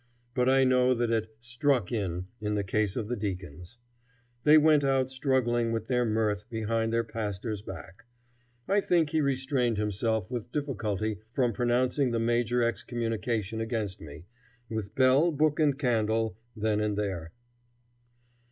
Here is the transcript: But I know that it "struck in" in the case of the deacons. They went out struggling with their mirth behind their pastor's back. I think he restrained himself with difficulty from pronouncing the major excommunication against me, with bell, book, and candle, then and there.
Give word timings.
But 0.33 0.49
I 0.49 0.63
know 0.63 0.95
that 0.95 1.11
it 1.11 1.35
"struck 1.41 1.91
in" 1.91 2.25
in 2.39 2.55
the 2.55 2.63
case 2.63 2.95
of 2.97 3.07
the 3.07 3.15
deacons. 3.15 3.77
They 4.43 4.57
went 4.57 4.83
out 4.83 5.11
struggling 5.11 5.71
with 5.71 5.85
their 5.85 6.05
mirth 6.05 6.49
behind 6.49 6.91
their 6.91 7.03
pastor's 7.03 7.61
back. 7.61 8.05
I 8.67 8.81
think 8.81 9.11
he 9.11 9.21
restrained 9.21 9.77
himself 9.77 10.31
with 10.31 10.51
difficulty 10.51 11.19
from 11.33 11.53
pronouncing 11.53 12.09
the 12.09 12.19
major 12.19 12.63
excommunication 12.63 13.61
against 13.61 14.01
me, 14.01 14.25
with 14.71 14.95
bell, 14.95 15.31
book, 15.31 15.59
and 15.59 15.77
candle, 15.77 16.35
then 16.55 16.79
and 16.79 16.97
there. 16.97 17.31